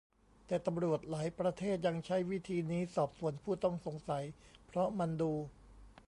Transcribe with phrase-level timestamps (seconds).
[0.47, 4.23] แต่ตำรวจหลายประเทศยังใช้วิธีนี้สอบสวนผู้ต้องสงสัย
[4.67, 5.31] เพราะมันดู